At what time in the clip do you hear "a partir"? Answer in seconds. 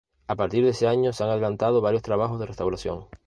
0.27-0.63